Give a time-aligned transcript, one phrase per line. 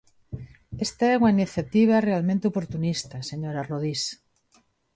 [0.85, 4.03] Esta é unha iniciativa realmente oportunista, señora Rodís.